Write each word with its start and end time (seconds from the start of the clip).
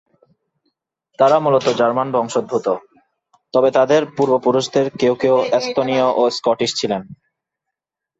তারা 1.19 1.37
মূলত 1.39 1.65
জার্মান 1.77 2.07
বংশোদ্ভূত, 2.11 2.67
তবে 3.53 3.69
তাদের 3.71 4.01
পূর্বপুরুষদের 4.17 4.85
কেউ 4.99 5.13
কেউ 5.15 5.35
এস্তোনীয় 5.57 6.07
ও 6.15 6.23
স্কটিশ 6.29 6.71
ছিলেন। 6.75 7.01